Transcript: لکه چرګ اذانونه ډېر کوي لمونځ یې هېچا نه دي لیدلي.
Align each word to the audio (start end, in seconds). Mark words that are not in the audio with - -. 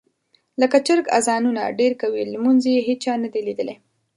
لکه 0.61 0.77
چرګ 0.87 1.05
اذانونه 1.17 1.61
ډېر 1.79 1.93
کوي 2.01 2.21
لمونځ 2.33 2.61
یې 2.71 2.79
هېچا 2.87 3.13
نه 3.23 3.29
دي 3.33 3.41
لیدلي. 3.47 3.75